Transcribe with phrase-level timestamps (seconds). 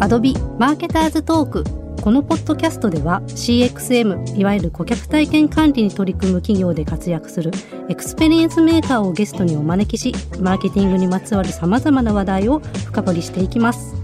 [0.00, 1.64] Adobe マーケターズトーク
[2.02, 7.50] このポッドキャストでは CXM いわゆる顧客体験管理に取り組む企業で活躍する
[7.88, 13.96] エクスペリエンスメーカーをゲストにお招きしマーケティングにまつわるさまざまな話題を深掘りしていきます。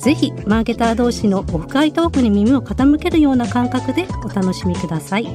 [0.00, 5.26] ぜひマーケター同士のオフ会トークに耳を傾けるような感覚でお楽しみください。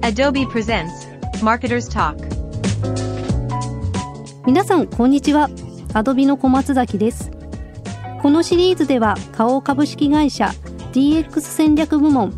[0.00, 0.88] Adobe presents
[1.42, 2.16] Marketer's Talk.
[4.46, 5.50] 皆さんこんにちは。
[5.92, 7.33] アドビの小松崎です
[8.24, 10.46] このシリーズでは花王株式会社
[10.94, 12.32] DX 戦略部門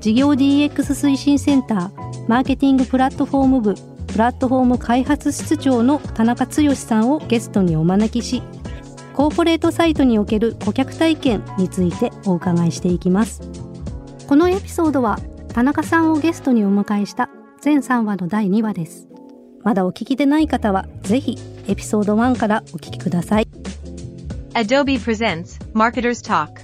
[0.00, 3.74] 事業 DX 推進センターマーケティングプラットフォーム部
[4.06, 8.44] プラットフォーム開発室長の田中剛さんをゲストにお招きし
[9.12, 13.42] コーポレートサイトにおける顧客体験についてお伺いしていきます。
[14.28, 17.28] このエピソードは田中さんをゲストにお迎えした
[17.60, 19.08] 全3話の第2話です。
[19.64, 23.63] まだお聞きでない方はぜひエピソード1からお聞きください。
[24.54, 26.60] Adobe presents Marketers Talk.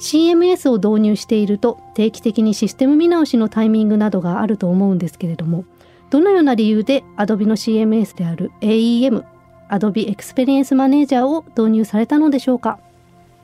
[0.00, 5.64] CMS を導入していると定期的にシステム見直しのタイミングなどがあると思うんですけれども
[6.10, 9.24] どのような理由で Adobe の CMS である AEM
[9.70, 12.78] Adobe Experience Manager を導入されたのでしょうか？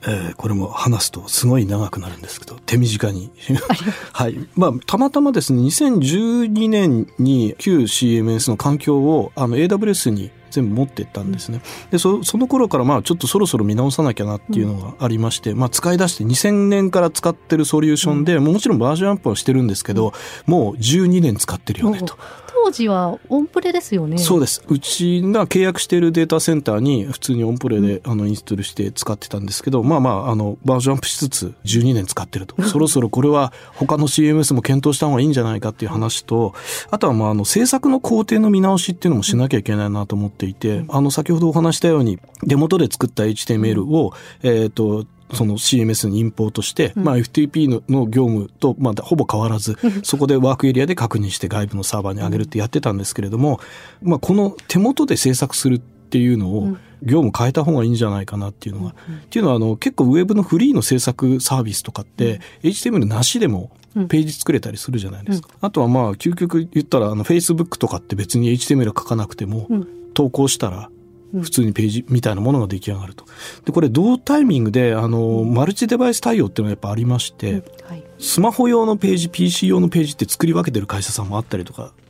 [0.05, 3.31] えーこれも話すとすごい長くなるんですけど手短に。
[4.13, 4.37] はい。
[4.55, 11.61] まあたまたまですね2012年に旧 CMS の環境をあの AWS に全部持ってったんですね。
[11.91, 20.13] でそその頃からまあちょっとそろそろ見直さなきゃなっていうのがありまして、まあ使い出して2000年から使ってるソリューションで、もちろんバージョンアップはしてるんですけど、
[20.47, 22.17] もう12年使ってるよねと。
[22.53, 24.63] 当時はオンプレですよねそうです。
[24.69, 32.61] うちが契約しているデータセンターに普通にオンプレで、あのインストールして使ってたんですけど、まあまあ、あの、バージョンアップしつつ12年使ってると。
[32.63, 36.55] そろそろこれは他の CMS も検討した方がいいんじゃないかっていう話と、
[36.91, 53.61] あとはまあ、あの、制作の工程の見直しっていうのもしなきゃいけないなと思っていて、あの、先ほどお話したように、手元で作った HTML を、えっ、と、その CMS にインポートして、まあ FTP のの業務と、まあほぼ変わらず、そこでワークエリアで確認して外部のサーバーに上げるってやってたんですけれども、
[54.03, 58.95] まあこの手元で制作するっていうのを業務変えた方がいいんじゃないかなっていうのが、っ
[59.31, 65.49] ていうのはあの結構ウェブのフリーの制作サービスとかって、HTML なしでもページ作れたりするじゃないですか。
[65.61, 69.69] あとはまあ究極言ったらあの Facebook とかって別に HTML 書かなくても、
[70.15, 70.91] 投稿したら
[71.33, 73.25] 普通にページみたいなものが出来上がると。
[73.65, 82.02] で、これ同タイミングで、あの、マルチデバイス対応っていうのがやっぱありまして、はい、スマホ用のページ、PC 用のページって作り分けてる会社さんもあったりとか、あ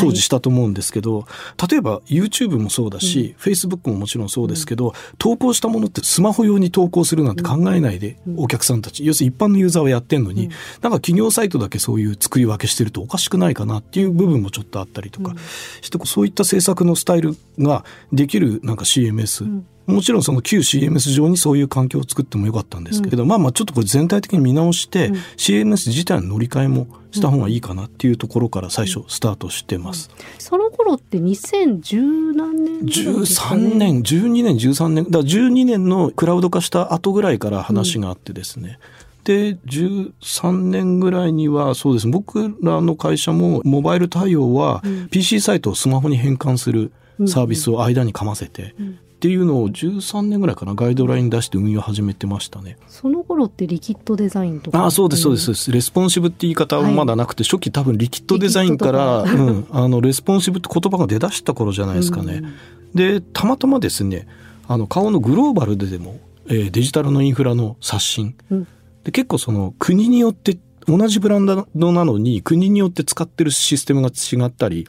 [0.00, 1.26] 当時したと思うんですけど、
[1.70, 10.48] 例えば YouTube もそうだし、Facebook ももちろんそうですけど、投稿したものってスマホ用に投稿するなんて考えないで、お客さんたち、要するに一般のユーザーはやってんのに、
[10.80, 15.34] なんか企業サイトだけそういう作り分けしてるとおかしくないかなっていう部分もちょっとあったりとか
[15.80, 30.10] して、そういった制作のスタイルができるなんか CMS、もちろんその旧 CMS 上にそういう環境を作ってもよかったんですけど、まあまあちょっとこれ全体的に見直して、CMS 自体の乗り換えもした方がいいかなっていうところから最初スタートしてます。
[30.38, 33.20] その頃って2010何年ぐらい？
[33.20, 38.78] ですかね13年、12年、13年、だから12年のクラウド化した後ぐらいから話があってですね。
[39.24, 42.06] で、13年ぐらいには、そうです。
[42.06, 46.92] ね、僕らの会社もモバイル対応は PC サイトをスマホに変換する
[47.26, 48.74] サービスを間にかませて、
[49.24, 52.76] っていうのを13年ぐらいかな、ガイドライン出して運用始めてましたね。
[52.88, 55.72] その頃ってリキッドデザインとかああ、そうです、そうですそうです。
[55.72, 62.42] レスポンシブって言い方はまだなくて、初期多分リキッドデザインから、うん、あの、レスポンシブって言葉が出だした頃じゃないですかね。
[62.94, 64.28] で、たまたまですね、
[64.68, 68.34] あの、花王のグローバルででも、えーデジタルのインフラの刷新。
[68.50, 68.68] うん
[69.04, 74.86] で、結構その、国によって、同じブランドなのに国によって使ってるシステムが違ったり、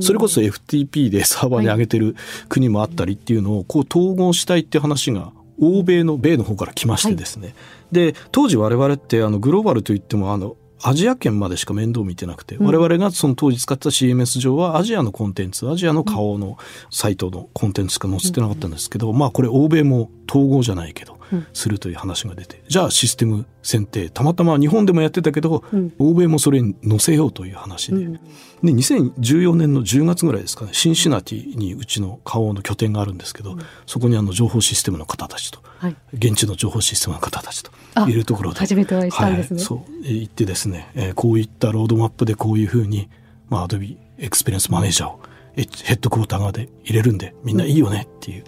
[0.00, 2.16] それこそ FTP でサーバーに上げてる
[2.48, 7.54] 国もあったりっていうのをこう統合したいって話が欧米の米の方から来ましてですね。
[7.92, 16.56] で、当時我々ってあのグローバルといってもあのアジア圏までしか面倒見てなくて、我々がその当時使った CMS 上はアジアのコンテンツ、アジアの顔の
[16.90, 21.17] サイトのコンテンツしか載せてなかったんですけど、まあこれ欧米も統合じゃないけど、
[21.52, 25.64] するという話が出て、じゃあシステム選定、たまたま日本でもやってたけど、
[25.98, 28.18] 欧米もそれに載せようという話で、で、
[28.62, 35.96] 2014年の10月ぐらいですかね、シンシナティにうちの花王の拠点があるんですけど、そこにあの情報システムの方たちと、はい。
[36.14, 38.58] 現地の情報システムの方たちとあいるところで。
[38.58, 39.56] 初めてお会いしたんですね。
[39.56, 39.78] はい、そう。
[40.04, 43.08] えー行ってですね、えーこういったロードマップでこういうふうに、
[43.48, 45.20] まあ、Adobe エクスペリエンスマネージャーを
[45.58, 48.44] えヘッドクォーター側で入れるんでみんないいよねっていう。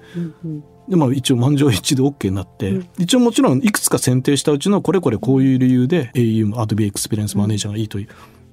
[0.90, 8.08] でまあ、一応満場一致で OK になって、一応もちろんいくつか選定したうちのこれこれこういう理由で AU Adobe エクスペリエンスマネージャーがいいという、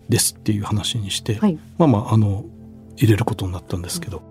[0.08, 1.58] ですっていう話にして、はい。
[1.80, 2.46] まあまああの
[2.96, 4.22] 入れることになったんですけど、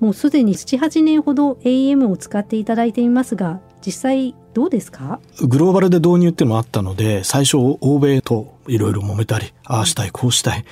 [0.00, 5.20] もうすでに7、8年ほど AEM を使っていただいていますが、実際どうですか？
[5.40, 10.64] グローバルで導入っていうのもあったので、最初欧米といろいろ揉めたり、ああしたい、こうしたい。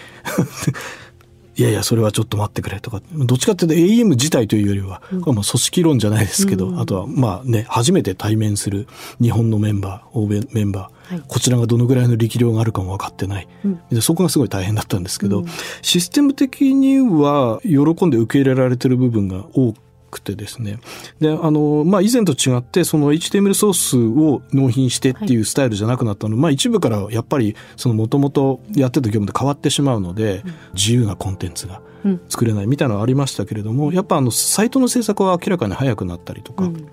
[1.59, 8.87] いやいや、それはちょっと待ってくれとか、どっちかっていうと AEM 自体というよりは、うん、まあ組織論じゃないですけど、うん、あとはまあね、初めて対面する
[9.21, 15.45] 日本のメンバー、欧米メンバー、はい、こちらがどのぐらいの力量があるかも分かってない、うん、そこがすごい大変だったんですけど、
[15.81, 19.75] システム的には喜んで受け入れられてる部分が多
[20.11, 20.79] くてですね。
[21.21, 26.31] で、あの、まあ、以前と違って、その HTML ソースを納品してっていうスタイルじゃなくなったの。
[26.31, 31.81] で、はい、まあ、一部からやっぱり、そのもともとやってた業務で変わってしまうので、うん、自由なコンテンツが
[32.29, 36.87] 作れないみたいなのはありましたけれども、やっぱあの、サイトの制作は明らかに早くなったりとか、うん。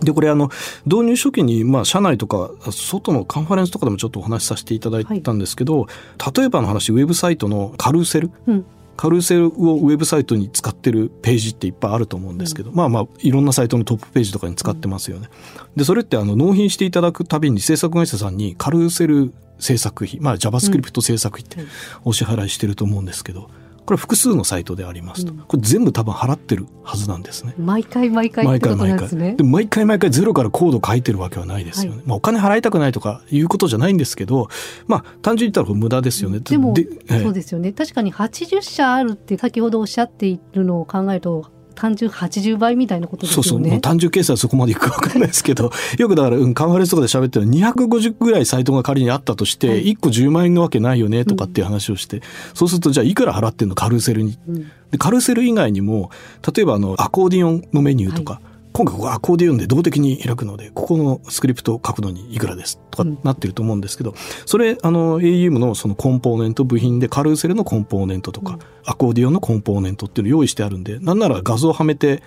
[0.00, 0.50] で、これあの、
[0.86, 8.66] 導入初期に、まあ、社内とか、外のカンファレンスとかでもちょっとお話しさせていただいたんですけど、はい、例えばの話、ウェブサイトのカルーセル、うん、
[9.00, 15.30] カルーセルをウェブサイトに使ってるページっていっぱいあると思うんですけど、うん、まあまあいろんなサイトのトップページとかに使ってますよね。
[15.74, 21.70] でそれってあの納品していただくたびに制作会社さんにカルーセル制作費、まあ JavaScript 制作費って
[22.04, 23.48] お支払いしてると思うんですけど、
[23.90, 27.54] これ複数のサイトでありますと、うん、これ全部多分払ってるはずなんですね。
[27.58, 29.36] 毎回毎回毎回毎回。
[29.36, 31.96] で毎回毎回ゼロからコード書いてるわけはないですよね。
[31.96, 34.46] はい、まあお金払いたくないとかいうことじゃないんですけど、
[34.86, 36.38] まあ単純に言ったら無駄ですよね。
[36.38, 36.72] でも、
[37.08, 37.72] そうですよね。
[37.72, 41.50] 確かに80社あるって先ほどおっしゃっているのを考えると
[41.80, 43.48] 単純80倍みたいなことですよね。
[43.48, 43.80] そうそう。
[43.80, 52.22] 単純計算はそこまでいくか分かんないですけど、 よくだから、うん、カンファレンスとかで喋ってる250ぐらいサイトが仮にあったとして、1個10万円のわけないよねとかっていう話をして、うん、
[52.52, 53.74] そうするとじゃあいくら払ってんの？
[53.74, 54.36] カルーセルに。
[54.46, 54.54] うん、
[54.90, 56.10] でカルーセル以外にも、
[56.54, 64.14] 例えばあの、アコーディオンのメニューとか、はい今回ここアコーディオンで動的に開くので、ここのスクリプトを書くのにいくらですとかなってると思うんですけど、
[64.46, 72.22] それ、あの、AEM のそのコンポーネント部品でカルーセルのコンポーネントとか、アコーディオンのコンポーネントっていうのを用意してあるんで、なんなら画像をはめて、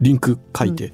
[0.00, 0.92] リンク書いて、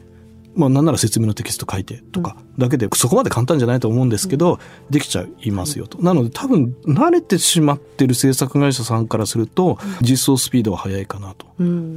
[0.56, 4.58] まあなんなら説明のテキスト書いてとかだけで、そこまで簡単じゃないと思うんですけど、
[4.91, 6.03] できちゃいますよと。
[6.03, 11.47] なので多分慣れてしまってる制作会社さんからすると、実装スピードは速いかなと。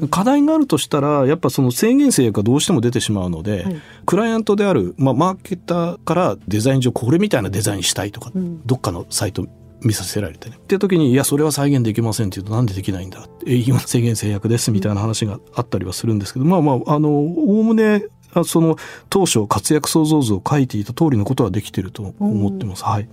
[0.10, 3.66] 課題があるとしたら、やっぱその制限制約がどうしても出てしまうので、
[4.06, 8.32] クライアントである、まあマーケターからデザイン上これみたいなデザインしたいとか、
[8.66, 9.48] どっかのサイト
[9.82, 10.58] 見させられてね。
[10.58, 18.06] って時に、いや、それは再現できませんって言うと、なんでできないんだ営業の制限制約ですみたいな話があったりはするんですけど、まあまあ、あの、おおむね、
[18.46, 18.78] その
[19.10, 22.84] 当初活躍創造図を書いていた通りのことはできてると思ってます。
[22.84, 23.10] はい。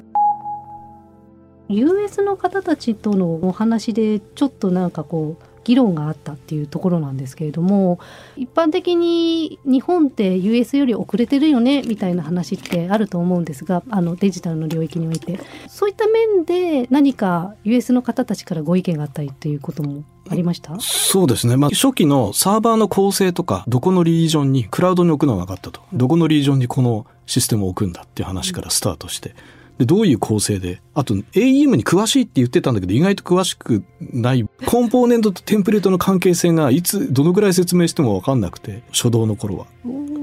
[1.69, 7.99] US の方たちとのお話でちょっとなんかこう議論があったっていうところなんですけれども
[8.37, 20.79] 一般的に日本って US より遅れてるよねみたいな話ってあると思うんですがあのデジタルの領域においてそういった面で何か US の方たちからご意見があったりっていうこともありました？
[20.79, 21.57] そうですね。
[21.57, 25.83] まあ、初期のサーバーの構成とか、どこのリージョンに、クラウドに置くのが分かったと。
[25.93, 29.37] どこのリージョンにこのシステムを置くんだっていう話からスタートして。
[29.79, 39.67] で、どういう構成で、あと AEM に詳しいって言ってたんだけど、意外と詳しくない、コンポーネントとテンプレートの関係性がいつ、どのぐらい説明してもわかんなくて、初動の頃は。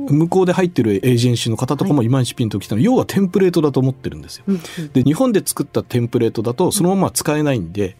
[0.09, 2.09] 向こうで入ってるエージェンシーの方とかもい。
[2.09, 4.45] まいちピンときたの、はい、要はテンプレートだと思ってるんですよ。
[4.94, 7.95] で、日本で作ったテンプレートだと、そのまま使えないんで、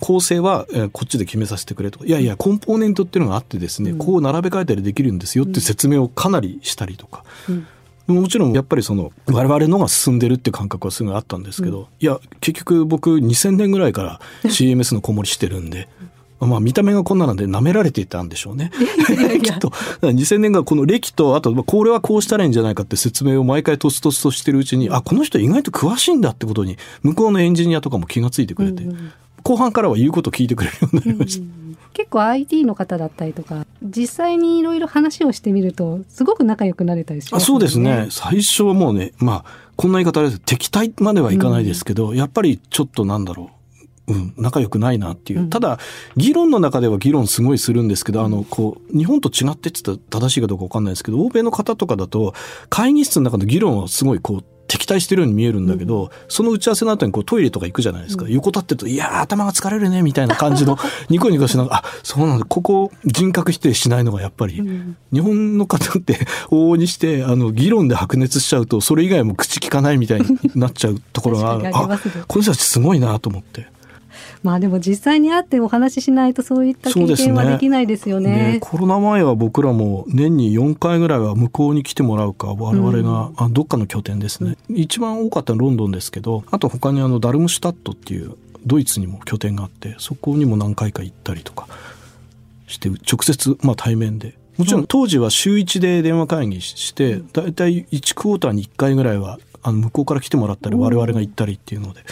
[0.00, 2.04] 構成はこっちで決めさせてくれと。
[2.04, 7.24] いやいや、コンポーネントっていうのがあってですね、こう並べ替えたりできるんですよって説明をかなりしたりとか。
[7.48, 7.66] うん
[8.10, 15.88] もちろんやっぱりその我々のが進んでるって感覚はすごいあったんですけど、うん、いや結局僕2000年ぐらいから CMS の子守してるんで。
[16.40, 18.70] まあ見た目がこんななんで舐められていたんでしょうね。
[19.44, 19.68] きっと。
[20.00, 28.84] 2000年がこの歴と、あと、これはこうしたらいいんじゃないかって説明を毎回とつとつとしてるうちに、あ、この人意外と詳しいんだってことに、向こうのエンジニアとかも気がついてくれて、
[29.42, 31.59] 後半からは言うこと聞いてくれるようになりました。
[31.92, 37.46] 結構 IT の方だったりとか実際にいろいろ話をしてみるとすごく仲良くなれたりしますね。
[37.46, 38.08] そうですね。
[38.10, 43.60] 最初はもうねまあこんな言い方あれです敵対まではいかないですけど、うん、やっぱりちょっとなんだろう。
[44.08, 45.48] うん、仲良くないなっていう。
[45.48, 45.78] ただ、
[46.16, 52.34] 議論の中では議論すごいするんですけど、あの、こう、日本と違ってって言ったら正しいかどうかわかんないですけど、欧米の方とかだと、
[52.70, 58.24] 会議室の中の議論はすごいこう、敵対してるように見えるんだけど、うん、その打ち合わせの後にこうトイレとか行くじゃないですか。
[58.24, 60.78] うん、横立ってると、いや頭が疲れるね、みたいな感じの、
[61.10, 71.68] ニコニコしながら、あ、そうなんだ、ここ人格否定しないのがやっぱり、うん、日本の方って往々にして、あの、議論で白熱しちゃうと、それ以外も口聞かないみたいになっちゃうところがある。
[71.68, 71.98] あ、
[72.28, 73.66] この人たちすごいなと思って。
[74.42, 88.36] まあでも実際に会ってお話ししないとそういった経験はできないですよね、ね、コロナ前は僕らも年に4回ぐらいは向こうに来てもらうか我々が、あどっかの拠点ですね、うん、一番多かったのはロンドンですけどあと他にあのダルムシュタットっていう
[88.66, 91.66] ドイツにも拠点があってそこにも何回か行ったりとか
[92.66, 94.38] して直接、まあ、対面で。
[94.56, 102.02] もちろん当時は週1で電話会議してだいたい1クォーターに1回ぐらいはあの向こうから来てもらったり我々が行ったりっていうので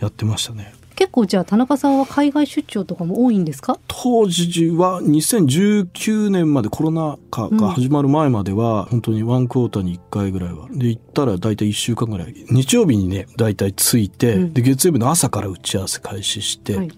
[0.00, 0.72] やってましたね。
[1.00, 3.78] 結構じゃあ田中さんは海外出張とかも多いんですか？
[3.86, 10.68] 当時は2019年までコロナ禍が始まる前までは本当にワンクォーターに1回ぐらいは。
[10.70, 12.34] で行ったら大体1週間ぐらい。
[12.50, 14.52] 日曜日にね大体着いて、うん。
[14.52, 16.92] で月曜日の朝から打ち合わせ開始して、はい。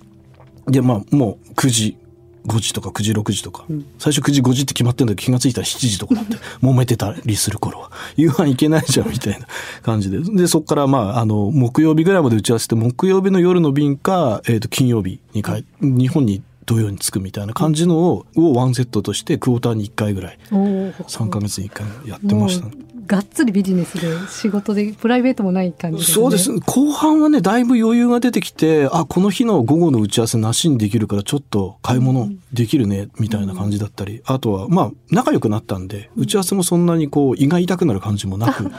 [0.66, 1.96] でまあもう9時
[2.46, 3.86] 5時とか9時6時とか、うん。
[3.98, 6.36] 最初9時5時って決まってんだけど気がついたら7時とかなって。
[6.62, 7.90] 揉めてたりする頃は。
[8.16, 9.46] 夕飯行けないじゃんみたいな
[9.82, 10.20] 感じで。
[10.20, 22.72] でそこからまああの木曜日ぐらいまで打ち合わせて木曜日の夜の便か、えー、と金曜日に帰日本に土曜に着くみたいな感じのを,、をワンセットとしてクォーターに1回ぐらいおー3ヶ月に1回やってましたね。
[23.06, 26.52] がっつりビジネスで仕事でプライベートもない感じねそうです。
[26.60, 38.70] 後半はね、だいぶ余裕が出てきて、あ、この日の午後の打ち合わせなしにできるから、ちょっと買い物できるね、みたいな感じだったり、あとは、まあ、仲良くなったんで、打ち合わせもそんなにこう、胃が痛くなる感じもなく、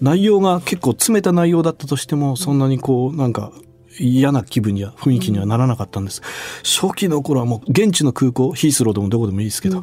[0.00, 3.52] 内容が結構詰めた内容だったとしても、そんなにこう、なんか、
[3.98, 6.22] 嫌な気分には、雰囲気にはならなかったんです。
[6.64, 9.82] 初期の頃はもう、現地の空港、ヒースローでもどこでもいいですけど、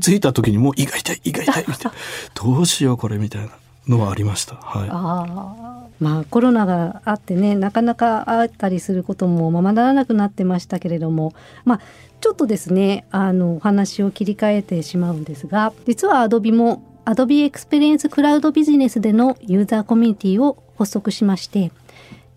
[0.00, 1.92] 着いた時にもう胃が痛い、胃が痛い、 みたいな。
[2.34, 3.48] どうしよう、これ、みたいな
[3.88, 4.54] のはありました？
[4.56, 4.88] はい。
[4.90, 11.32] ああまあコロナがあってねなかなか会ったりすることもままならなくなってましたけれども
[11.64, 11.80] まあ
[12.20, 21.72] ちょっとですねあのお話を切り替えてしまうんですが実は Adobe も Adobe Experience Cloud ビジネスでのユーザーコミュニティを発足しまして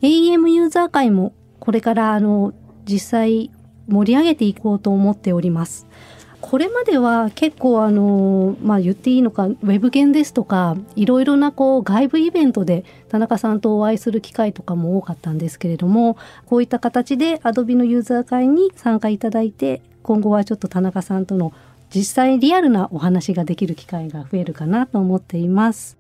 [0.01, 2.53] AM ユーザー会もこれからあの
[2.85, 3.51] 実際
[3.87, 5.87] 盛り上げていこうと思っております。
[6.41, 16.17] これまでは結構あの、まあ言っていいのか、ウェブ研ですとか、いろいろなこう外部イベントで田中さんとお会いする機会とかも多かったんですけれども、
[16.47, 21.53] こういった形で Adobe のユーザー会に参加いただいて、今後はちょっと田中さんとの
[21.93, 25.97] 実際リアルなお話ができる機会が増えるかなと思っています。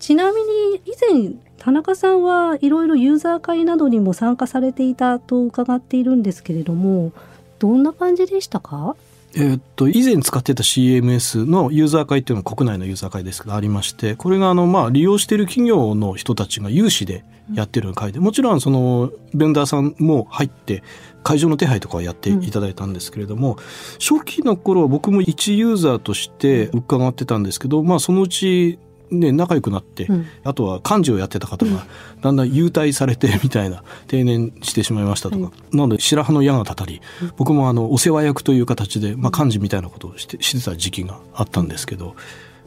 [0.00, 7.12] ちなみに以前田中さんはいろいろユーザー会などにも参加されていたと伺っているんですけれども
[7.58, 8.96] どんな感じでしたか？
[9.34, 20.82] えーっと以前使ってた CMS のユーザー会っていうのは国内のユーザー会ですけどありましてこれがあのまあ利用している企業の人たちが有志でやってる会でもちろんそのベンダーさんも入って
[21.24, 23.58] 会場の手配とかはやっていただいたんですけれども、
[23.98, 28.78] 初期の頃は僕も一ユーザーとして伺ってたんですけどまあそのうち
[29.10, 30.26] ね、仲良くなって、うん。
[30.44, 31.86] あとは幹事をやってた方が
[32.20, 37.00] だんだん優待されてみたいな定年してしまいましたとか、はなので白羽の矢が立たり
[37.36, 42.16] 僕もあのお世話役という形で、まあ、幹事みたいなことをしてしてた時期があったんですけど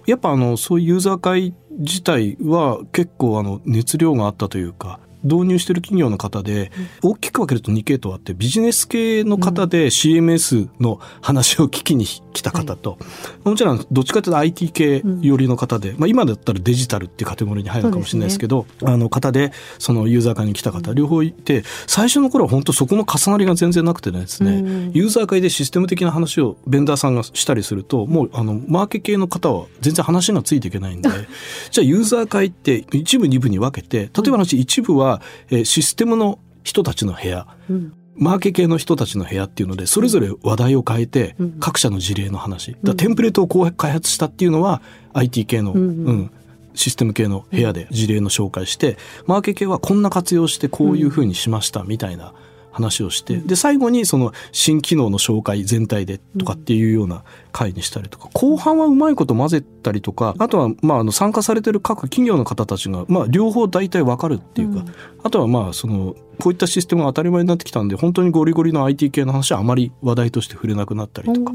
[0.06, 12.98] やっぱあのそういうユーザー会自体は結構あの熱量があったというか導入してる企業の方で、大きく分けると2系統あってビジネス系の方で CMS の話を聞きに来た方と、
[13.44, 24.92] もちろんどっちかというと IT 系寄りの方で、まあ、今だったらデジタルっていうカテゴリーに入るのかもしれないですけどあの方でそのユーザー会に来た方両方いて最初の頃は本当そこの重なりが全然なくてですね、うん。
[24.94, 31.10] ユーザー会でシステム的な話をベンダーさんがしたりするともうあのマーケ系の方は全然話がついていけないんで
[31.72, 35.11] じゃあユーザー会って一部二部に分けて例えばの話一部は、
[35.50, 37.94] えーシステムの人たちの部屋うん。
[38.16, 41.52] マーケ系の人たちの部屋っていうのでそれぞれ話題を変えてうん。
[41.60, 42.76] 各社の事例の話。
[42.84, 44.82] だテンプレートをこう開発したっていうのは
[45.14, 46.06] IT 系の、うんうん。
[46.06, 46.32] うん。
[46.74, 52.34] システム系の部屋で事例の紹介してマーケ系はこんな活用してこういうふうにしましたみたいな
[52.72, 64.94] 話をしてで最後にその新機能の紹介全体でとかっていうような回にしたりとか後半はうまいこと混ぜたりとかあとはまああの参加されてる各企業の方たちがまあ両方大体わかるっていうか、うん。
[65.24, 71.54] あとはまあそのこういったシステムが当たり前になってきたんで本当にゴリゴリの IT 系の話はあまり話題として触れなくなったりとか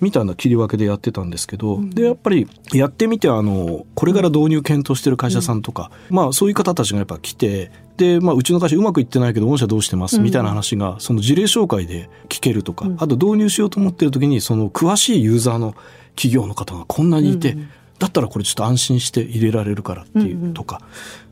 [0.00, 10.20] みたいな切り分けでやってたんですけど、でやっぱりやってみてあのこれから導入検討してる会社さんとか、まあそういう方たちがやっぱ来てで、まあ、うちの会社うまくいってないけど御社どうしてます？
[10.20, 15.74] みたいな話がその事例紹介で聞けるとか、あと導入しようと思ってる時にその詳しいユーザーの
[16.16, 17.58] 企業の方がこんなにいて、
[18.00, 20.80] だったらこれちょっと安心して入れられるからっていうとか、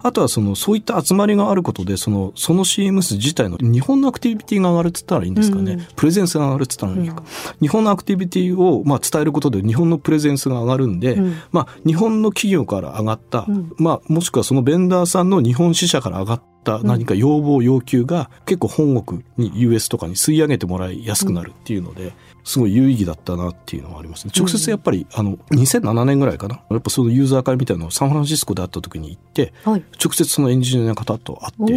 [0.01, 7.23] あとはそのそういった集まりがあることでそのその CMS 自体の日本のアクティビティが上がるっつったらいいんですかね、うんプレゼンスが上がるっつったらいいか、
[7.61, 11.35] 日本のアクティビティをまあ伝えることで日本のプレゼンスが上がるんで、うん。
[11.51, 13.73] まあ日本の企業から上がった、うん。
[13.79, 22.13] まあもしくはそのベンダーさんの日本支社から上がったった何か要望要求が結構本国に US とかに吸い上げてもらいやすくなるっていうので、
[22.49, 24.33] すごい有意義だったなっていうのはありますね。
[24.35, 26.63] 直接やっぱり、あの、2007年ぐらいかな？
[26.71, 29.85] やっぱそのユーザー会みたいなのをサンフランシスコで会った時に行って、はい。
[30.03, 31.73] 直接そのエンジニアの方と会って、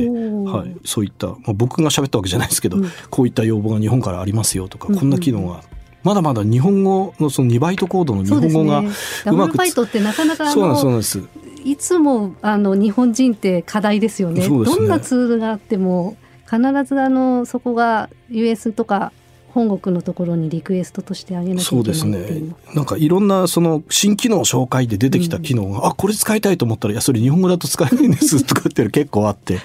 [0.50, 5.62] はい、そういった、まあ、僕が喋ったわけじゃないですけど、うんこういった要望が日本からありますよとか、こんな機能が、
[6.04, 8.90] まだまだ日本語のその2バイトコードの日本語が、ね。
[9.26, 11.22] ダブルバイトってなかなかあそうなんです。
[11.66, 14.42] いつもあの日本人って課題ですよね。
[14.42, 16.16] ねどんなツールがあっても
[16.50, 19.12] 必ずあのそこが US とか
[19.54, 22.56] 本国のところにリクエストとしてあげなきゃいうけそですないっていうね。
[22.74, 29.60] なんかいろんなその新機能紹介で出てきた機能が、あ、これ使いたいと思ったら、いや、それ日本語だと使えないんですとかっていうの結構あって、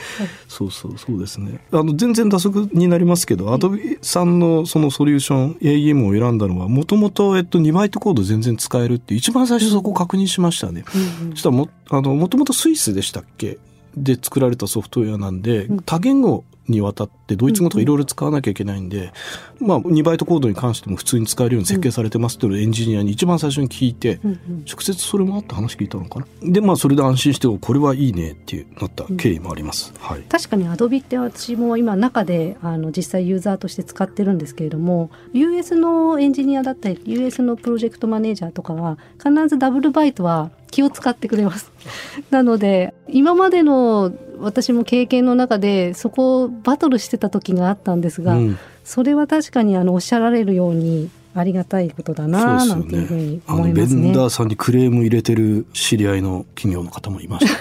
[0.49, 1.61] そうそう、そうですね。
[1.73, 10.85] あの、全然打足になりますけど、アドビさんのそのソリューション、AEM を選んだのは、もともと、えっと、2バイトコード全然使えるっていう、一番最初そこを確認しましたね。
[11.21, 11.31] うんうん。
[11.33, 13.59] そしたらも、あの、もともとスイスでしたっけ？
[13.97, 15.81] で作られたソフトウェアなんで、うん。
[15.81, 19.13] 多言語にわたってドイツ語とかいろいろ使わなきゃいけないんで、
[19.59, 24.21] まあ、2バイトコードに関しても普通に使えるように設計されてますっていうのをエンジニアに一番最初に聞いて、
[24.69, 26.27] 直接それもあって話聞いたのかな？
[26.43, 29.93] で、まあ、それで安心して、おこれはいいねっていうなった経緯もあります。
[29.99, 30.23] はい。
[30.23, 41.73] 確かに Adobe って私も今中であの実際ユーザーとして使ってるんですけれども US のエンジニアだったり US のプロジェクトマネージャーとかは必ずダブルバイトは気を使ってくれます。
[42.31, 54.11] なので今までの私も経験の中でそこをバトルしてた時があったんですが、うん、それは確かにあのおっしゃられるようにありがたいことだなそうなんていうふうに思の、ベいますね。
[54.11, 57.57] ンダーさんにクレーム入れてる知り合いの企業の方もいました。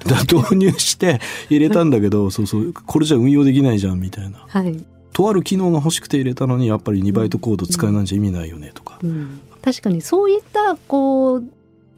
[0.34, 4.44] 導入して入れたんだけど、そうそう、これじゃ運用できないじゃんみたいな。
[4.48, 8.98] はい、とある機能が欲しくて入れたのに、やっぱり2バイトコード使えないんじゃ意味ないよねとか。
[9.02, 11.44] うん、確かにそういったこう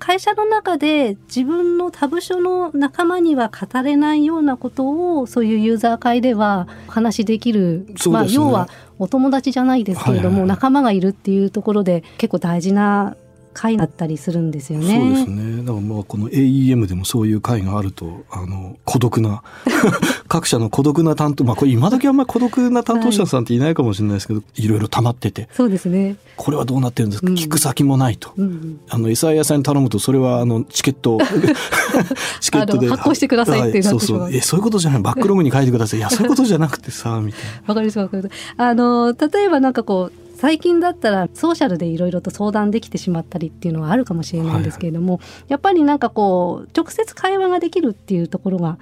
[0.05, 7.95] 会社の中で自分の他部署の仲間には語れないようなことをそういうユーザー会ではお話しできる、ね。
[8.11, 8.69] まあ要は
[8.99, 13.17] お友達じゃないですけれども、仲間がいるっていうところで結構大事な
[13.53, 14.99] 会だったりするんですよね。
[14.99, 15.59] そうですね。
[15.59, 19.43] だからまあこの AEM でもそういう会があると、あの、孤独な、
[20.29, 26.17] 各社の孤独な担当、まあこれ今時あんまり孤独な担当者さんっていないかもしれないですけど、い、ろいろ溜まってて、そうですね。
[26.37, 28.33] これはどうなってるんですか、うん聞く先もないと。
[28.37, 31.21] うんうんあの、SI さんに頼むと、それは、あの、チケットを、
[32.41, 32.89] チケットで。
[32.89, 34.31] 発行してくださいってそうそう。
[34.33, 35.03] え、そういうことじゃない。
[35.03, 35.99] バックログに書いてください。
[35.99, 37.51] いや、そういうことじゃなくてさ、みたいな。
[37.69, 38.35] わかりますわかります。
[38.57, 48.77] あの例えばなんかこう最近だったらソーシャルでいろいろと相談できてしまったりっていうのはあるかもしれないんですけれども、やっぱりなんかこう直接会話ができるっていうところが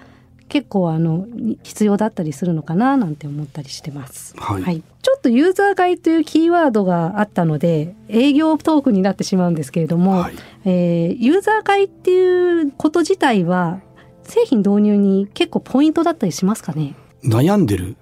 [0.48, 1.26] 結構あの
[1.62, 4.34] 必要だったりするのかななんて思ったりしてます。
[4.38, 10.34] はいちょっとユーザー会というキーワードがあったので営業トークになってしまうんですけれども、はい。
[10.64, 13.82] えーユーザー会っていうこと自体は
[14.22, 16.94] 製品導入に結構ポイントだったりしますかね？
[17.22, 17.98] 悩んでる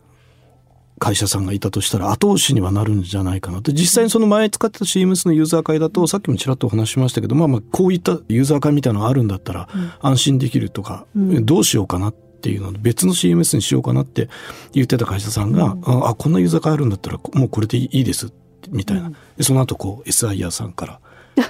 [0.99, 9.69] 会社さんがいたとしたら後押しにはなるんじゃないかなって実際にその前使ってた CMS のユーザー会だとさっきもちらっとお話ししましたけどまあまあこういったユーザー会みたいなのがあるんだったら
[10.01, 11.47] 安心できるとか、うん。
[11.47, 14.29] どうしようかなっていうので別の CMS にしようかなって
[14.73, 18.33] 言ってた会社さんが、ああこんなユーザー会あるんだったらもうこれでいいです
[18.71, 21.01] みたいな、でその後こう SIR さんから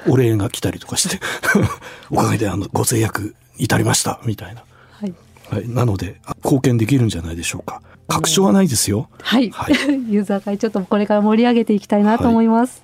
[0.08, 1.20] お礼が来たりとかして
[2.10, 4.64] おかげであのご制約至りましたみたいな。
[5.50, 7.82] はいはい、なのであ貢献できるんじゃないでしょうか。
[8.06, 9.10] 確証はないですよ。
[9.20, 9.74] はい、はい
[10.10, 12.82] ユーザー会ちょっとこれから盛り上げていきたいなと思います。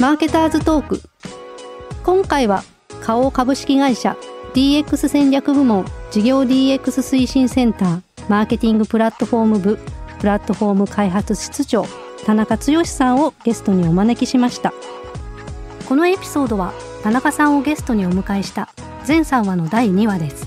[0.00, 1.02] マーケターズトーク
[2.04, 2.64] 今回は
[3.02, 4.16] 花王株式会社
[4.54, 9.78] DX 戦略部門事業 DX 推進センターマーケティングプラットフォーム部
[10.20, 11.86] プラットフォーム開発室長
[12.24, 14.72] 田中剛さんをゲストにお招きしました。
[15.88, 18.68] このエピソードは田中さんをゲストにお迎えした
[19.04, 20.46] 全3話の第2話です。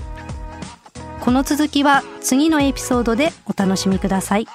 [1.20, 4.46] この続きは次のエピソードでお楽しみください。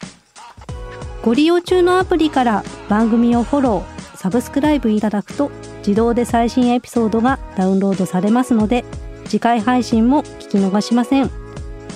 [1.21, 8.85] ご利用中のアプリから番組をフォローサブスクライブいただくと自動で最新エピソードがダウンロードされますので
[9.25, 11.29] 次回配信も聞き逃しません。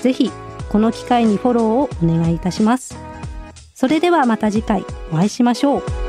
[0.02, 0.30] ぜひ
[0.70, 3.13] この機会にフォローをお願いいたします。
[3.84, 6.03] それではまた次回お会いしましょう。